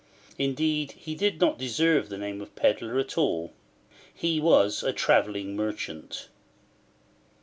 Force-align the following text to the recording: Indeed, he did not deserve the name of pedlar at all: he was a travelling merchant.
Indeed, 0.39 0.93
he 0.93 1.13
did 1.13 1.39
not 1.39 1.59
deserve 1.59 2.09
the 2.09 2.17
name 2.17 2.41
of 2.41 2.55
pedlar 2.55 2.97
at 2.97 3.19
all: 3.19 3.53
he 4.11 4.39
was 4.39 4.81
a 4.81 4.91
travelling 4.91 5.55
merchant. 5.55 6.27